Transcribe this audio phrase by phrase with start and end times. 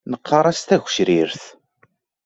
[0.11, 1.41] Neqqar-as tagecrirt.